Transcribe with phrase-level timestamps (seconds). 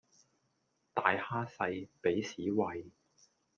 [0.95, 2.89] 大蝦細俾屎餵